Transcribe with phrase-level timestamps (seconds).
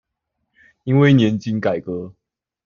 [0.83, 2.15] 因為年金改革